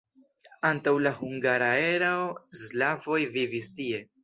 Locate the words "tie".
3.79-4.05